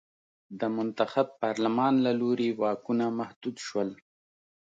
د 0.59 0.61
منتخب 0.75 1.27
پارلمان 1.41 1.93
له 2.05 2.11
لوري 2.19 2.49
واکونه 2.61 3.05
محدود 3.19 3.55
شول. 3.65 3.89